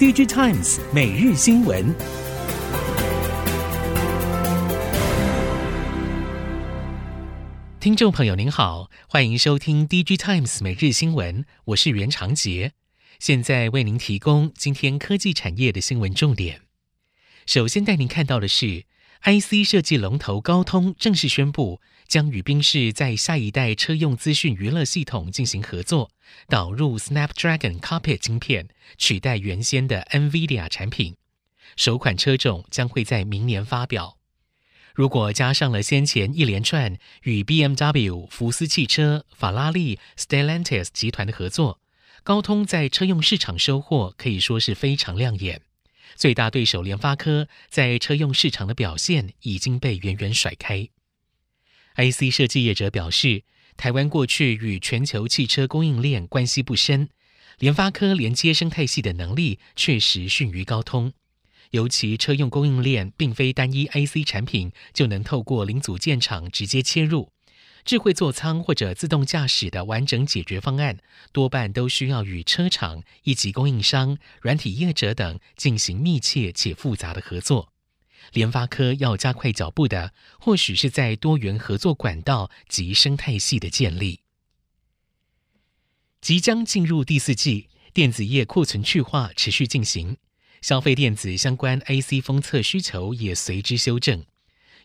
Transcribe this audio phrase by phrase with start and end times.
[0.00, 1.94] DigiTimes 每日新闻，
[7.78, 12.72] 听众朋友您好，欢迎收听 DigiTimes 每日新闻，我是袁长杰，
[13.18, 16.62] 现在为您提供今天科技产业的新闻重点。
[17.44, 18.86] 首先带您看到的是
[19.24, 26.10] ，IC 设计龙头高通正式宣布，将与宾士在下一代车用资讯娱乐系统进行合作，
[26.48, 28.66] 导入 Snapdragon Cockpit 晶片，
[28.98, 31.14] 取代原先的 NVIDIA 产品。
[31.76, 34.18] 首款车种将会在明年发表。
[34.92, 41.78] 如果加上了先前一连串与 BMW、福斯汽车、法拉利、Stellantis 集团的合作，
[42.24, 45.62] 高通在车用市场收获可以说是非常亮眼。
[46.16, 50.88] 最大对手联发科在车用市场的表现已经被远远甩开。
[51.96, 53.42] IC 设计业者表示，
[53.76, 57.08] 台湾过去与全球汽车供应链关系不深，
[57.58, 61.12] 联发科连接生态系的能力确实逊于高通。
[61.70, 67.30] 尤其车用供应链并非单一 IC 产品就能透过零组件厂直接切入，
[67.84, 70.98] 智慧座舱或者自动驾驶的完整解决方案，
[71.32, 77.72] 多半都需要与车厂、一级供应商、软体业者等进行密切且复杂的合作。
[78.32, 84.20] 联发科要加快脚步的，或许是在多元合作管道及生态系的建立。
[86.20, 90.18] 即将进入第四季，电子业库存去化持续进行，
[90.60, 94.24] 消费电子相关 IC 封测需求也随之修正。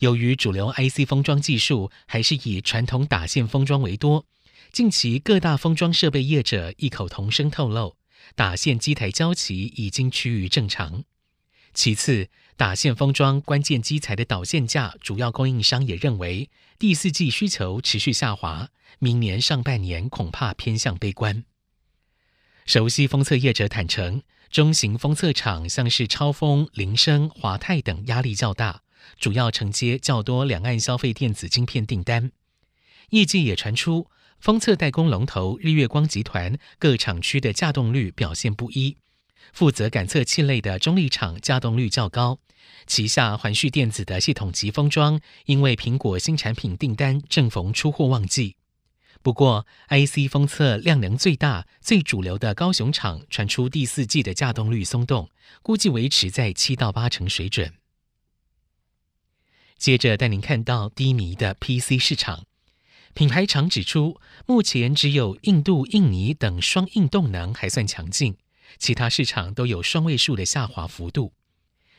[0.00, 4.26] 由于主流 IC 封装技术还是以传统打线封装为多，
[4.72, 7.96] 近期各大封装设备业者异口同声透露，
[8.34, 11.04] 打线机台交期已经趋于正常。
[11.74, 21.44] 其次，打线封装关键基材的导线架，主要供应商也认为第四季需求持续下滑，明年上半年恐怕偏向悲观。
[22.66, 28.82] 熟悉封测业者坦承，中型封测厂像是超丰、菱生、华泰等压力较大，
[29.18, 32.30] 主要承接较多两岸消费电子晶片订单。
[33.10, 34.08] 业界也传出，
[34.38, 38.98] 封测代工龙头日月光集团各厂区的稼动率表现不一。
[39.52, 42.38] 负责感测器类的中立厂稼动率较高，
[42.86, 48.56] 旗下环旭电子的系统级封装，因为苹果新产品订单正逢出货旺季。
[49.22, 55.30] 不过，IC 封测量能最大、最主流的高雄厂传出第四季的稼动率松动，
[55.62, 57.72] 估计维持在七到八成水准。
[59.78, 62.46] 接着带您看到低迷的 PC 市场，
[63.14, 68.36] 品牌厂指出，目前只有印度、印尼等双印动能还算强劲。
[68.78, 71.32] 其他市场都有双位数的下滑幅度。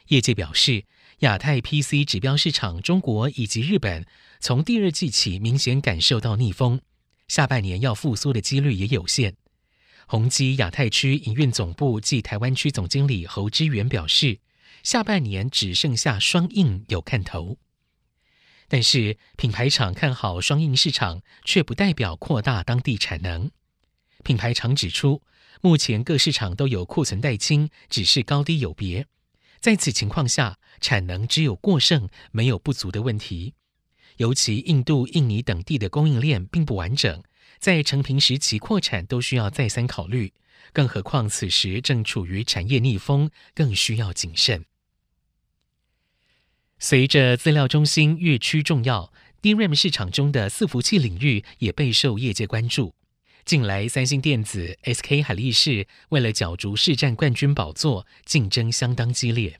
[0.07, 0.85] 业界表示，
[1.19, 4.05] 亚太 PC 指标市场中国以及日本，
[4.39, 6.81] 从第二季起明显感受到逆风，
[7.27, 9.35] 下半年要复苏的几率也有限。
[10.05, 14.39] 宏基亚太区营运总部暨台湾区总经理侯之元表示，
[14.83, 17.57] 下半年只剩下双印有看头。
[18.67, 23.49] 但是品牌厂看好双印市场，却不代表扩大当地产能。
[24.23, 25.21] 品牌厂指出，
[25.61, 29.07] 目前各市场都有库存待清，只是高低有别。
[29.59, 33.53] 在此情况下，产能只有过剩，没有不足的问题。
[34.17, 37.23] 尤其印度、印尼等地的供应链并不完整，
[37.59, 40.33] 在成平时期扩产都需要再三考虑。
[40.71, 44.65] 更何况此时正处于产业逆风，更需要谨慎。
[46.79, 52.93] 随着资料中心越趋重要，DRAM 市场中的伺服器领域也备受业界关注。
[53.45, 59.59] 近来，三星电子、SK 海力士为了角逐市占冠军宝座，竞争相当激烈。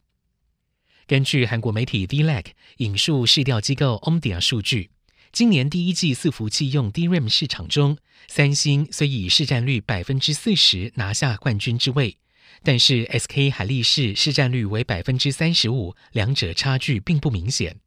[1.06, 2.46] 根据韩国媒体 DLAC
[2.78, 4.92] 引述市调机构 Omdia 数据，
[5.34, 7.98] 今年第一季伺服器用 DRAM 市场中，
[8.30, 12.18] 三星虽以市占率百分之四十拿下冠军之位，
[12.64, 17.82] 但是 SK 海力士市占率为百分之三十五，两者差距并不明显。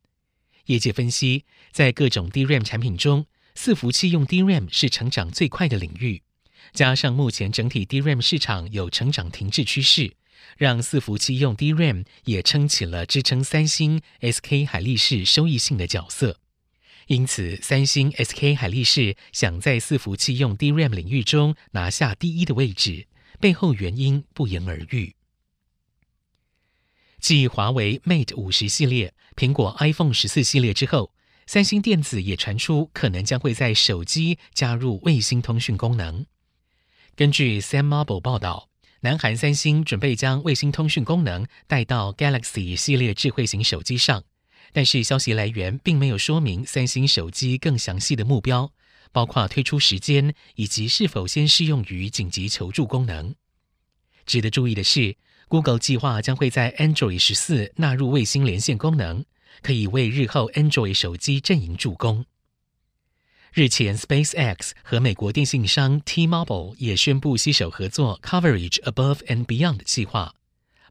[0.66, 3.24] 业界分析，在各种 DRAM 产品中，
[3.56, 6.22] 伺服器用 DRAM 是成长最快的领域，
[6.74, 10.14] 加上目前整体 DRAM 市场有成长停滞趋势，
[10.58, 16.38] 让伺服器用 DRAM 也撑起了支撑三星、SK 海力士收益性的角色。
[17.06, 23.06] 因此，三星、SK 海力士想在伺服器用 DRAM 领域中拿下第一的位置，
[23.40, 25.14] 背后原因不言而喻。
[27.18, 31.12] 继华为 Mate 五十系列、苹果 iPhone 十四系列之后，
[31.46, 36.26] 三星电子也传出可能将会在手机加入卫星通讯功能。
[37.14, 38.68] 根据 Sammarble 报道，
[39.00, 44.24] 南韩三星准备将卫星通讯功能带到 Galaxy 系列智慧型手机上，
[44.72, 48.72] 但是消息来源并没有说明三星手机更详细的目标，
[49.12, 53.34] 包括推出时间以及是否先适用于紧急求助功能。
[54.26, 55.16] 值得注意的是
[55.46, 59.24] ，Google 计划将会在 Android 十四纳入卫星连线功能，
[59.62, 62.24] 可以为日后 Android 手机阵营助攻。
[63.52, 70.34] 日前，SpaceX 和美国电信商 T-Mobile 也宣布携手合作 Coverage Above and Beyond 计划。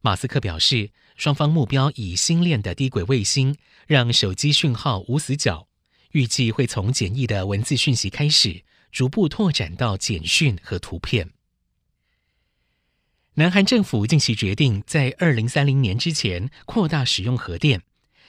[0.01, 3.55] 马斯克表示，双方目标以星链的低轨卫星，
[3.85, 5.67] 让手机讯号无死角。
[6.11, 11.31] 预计会从简易的文字讯息开始，逐步拓展到简讯和图片。
[13.35, 17.81] 南韩政府近期决定，在二零三零年之前扩大使用核电，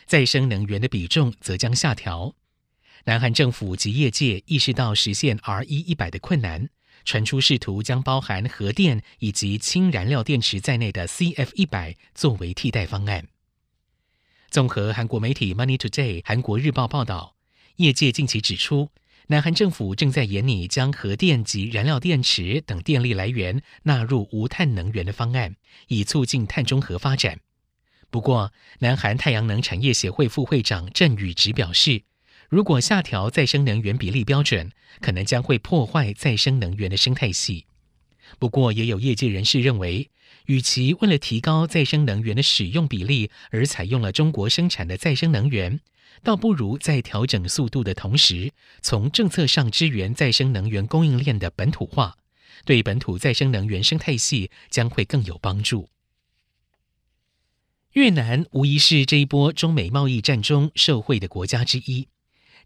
[0.06, 2.35] 再生能源的比重则将下调。
[3.05, 6.69] 南韩政府及业界意识到实现 RE 一百的困难，
[7.05, 13.29] 传出试图将包含核电以及氢燃料电池在内的 CF 一百作为替代方案。
[14.50, 17.35] 综合韩国媒体 Money Today 韩国日报报道。
[17.76, 18.91] 业界近期指出，
[19.26, 25.56] 南韩政府正在研拟将核电及燃料电池等电力来源纳入无碳能源的方案，
[25.88, 27.41] 以促进碳中和发展。
[28.11, 32.03] 不过，南韩太阳能产业协会副会长郑宇植表示，
[32.49, 34.70] 如果下调再生能源比例标准，
[35.00, 37.67] 可能将会破坏再生能源的生态系。
[38.38, 40.11] 不过，也有业界人士认为，
[40.47, 45.81] 与其为了提高再生能源的使用比例而采用了中国生产的再生能源。
[46.23, 52.17] 倒不如在调整速度的同时，从政策上支援再生能源供应链的本土化，
[52.64, 55.91] 对本土再生能源生态系将会更有帮助。
[57.96, 62.06] 越南无疑是这一波中美贸易战中受惠的国家之一。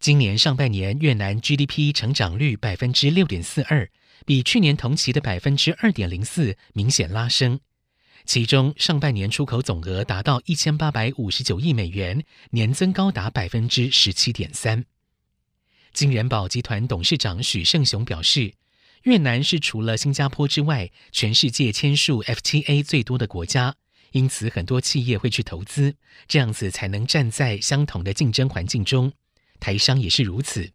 [0.01, 3.89] 今年上半年，越南 GDP 成长率百分之六点四二，
[4.27, 7.61] 比去年同期的百分之二点零四明显拉升。
[8.25, 14.85] 其中，上半年出口总额达到一千八百五十九亿美元，年增高达百分之十七点三。
[15.93, 18.55] 金元宝集团董事长许胜雄表示，
[19.05, 23.77] 越南是除了新加坡之外，全世界签署 FTA 最多的国家，
[24.13, 25.95] 因此很多企业会去投资，
[26.27, 29.13] 这样子才能站在相同的竞争环境中。
[29.59, 30.73] 台商也是如此。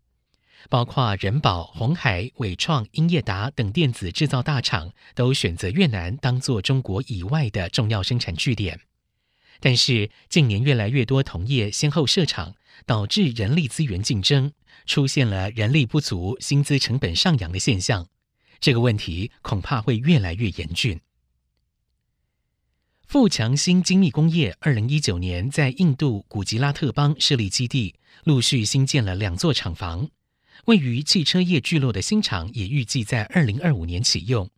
[0.67, 8.79] 包括人保、鸿海、伟创、英业达等电子制造大厂都选择越南当做中国以外的重要生产据点。
[9.59, 12.55] 但是近年越来越多同业先后设厂，
[12.85, 14.51] 导致人力资源竞争，
[14.85, 18.07] 出现了人力不足、薪资成本上扬的现象。
[18.59, 20.99] 这个问题恐怕会越来越严峻。
[23.07, 27.93] 富强新精密工业二零一九年在印度古吉拉特邦设立基地，
[28.23, 30.09] 陆续新建了两座厂房。
[30.65, 34.49] 位于汽车业聚落的新厂也预计在二零二五年启用。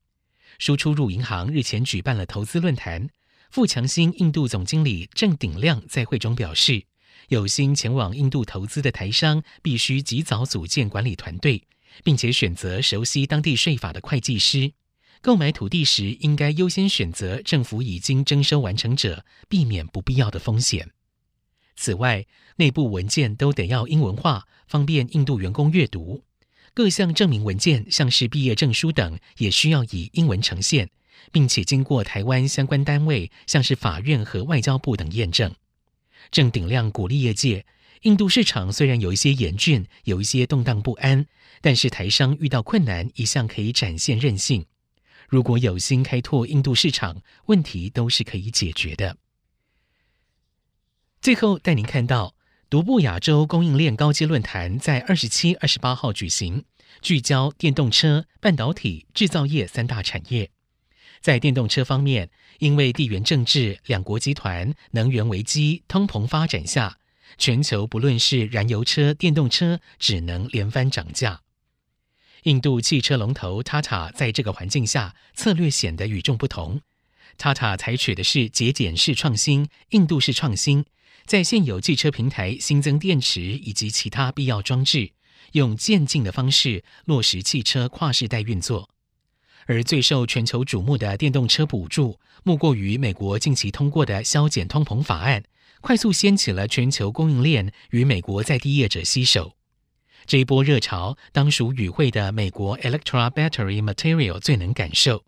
[0.60, 3.10] 输出入银行日前举办了投资论坛，
[3.52, 6.84] 富强新印度总经理郑鼎亮在会中表示，
[7.28, 11.62] 有心前往印度投资的台商必须及早组建管理团队，
[12.04, 14.72] 并且选择熟悉当地税法的会计师。
[15.22, 20.92] 购买土地时应该优先选择政府已经征收完成者，避免不必要的风险。
[21.76, 22.26] 此外，
[22.56, 26.24] 内部文件都得要英文化，方便印度员工阅读。
[26.74, 30.90] 各项证明文件，像是毕业证书等，也需要以英文呈现，
[31.32, 35.54] 并且经过台湾相关单位，像是法院和外交部等验证。
[36.32, 37.66] 郑鼎亮鼓励业界，
[38.02, 41.26] 印度市场虽然有一些严峻，有一些动荡不安，
[41.62, 44.66] 但是台商遇到困难，一向可以展现韧性。
[45.28, 49.18] 如果有心开拓印度市场，问题都是可以解决的。
[51.22, 52.36] 最后带您看到，
[52.70, 56.64] 独步亚洲供应链高阶论坛在二十七、二十八号举行，
[57.02, 60.50] 聚焦电动车、半导体、制造业三大产业。
[61.20, 67.00] 在电动车方面，因为地缘政治、两国集团、能源危机、通膨发展下，
[67.38, 71.42] 全球不论是燃油车、电动车，只能连番涨价。
[72.48, 76.80] 印度汽车龙头 Tata 在这个环境下，策略显得与众不同。
[77.38, 80.86] Tata 采取的是节俭式创新、印度式创新。
[81.26, 85.12] 在现有汽车平台新增电池以及其他必要装置，
[85.52, 88.90] 用渐进的方式落实汽车跨世代运作。
[89.66, 95.44] 而最受全球瞩目的电动车补助，莫过于美国近期通过的削减通膨法案，
[95.82, 99.57] 快速掀起了全球供应链与美国在地业者携手。
[100.28, 105.24] 这一波热潮，当属与会的美国 Electra Battery Material 最能感受。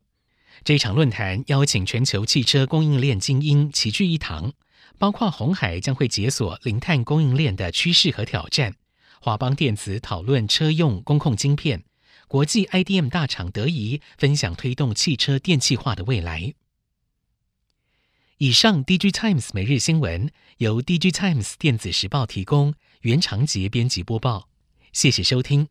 [0.63, 4.53] 这场论坛邀请全球汽车供应链精英齐聚一堂。
[4.97, 8.75] 包括鸿海将会解锁零碳供应链的趋势和挑战，
[9.21, 11.85] 华邦电子讨论车用工控晶片，
[12.27, 16.53] 国际 IDM 大厂德仪分享推动汽车电气化的未来。
[18.39, 24.48] 以上 DG Times 每日新闻由 DG Times 电子时报提供，袁长杰编辑播报，
[24.93, 25.69] 谢谢收听。